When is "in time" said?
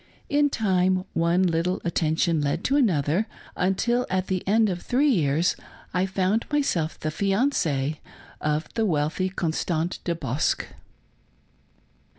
0.29-1.05